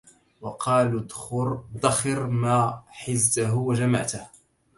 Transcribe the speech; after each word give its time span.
وقالوا 0.41 1.03
ادخر 1.73 2.27
ما 2.27 2.83
حزته 2.87 3.55
وجمعته 3.55 4.21